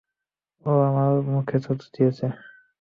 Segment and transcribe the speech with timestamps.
[0.65, 2.25] ও আমার মুখে থুথু দিয়েছে!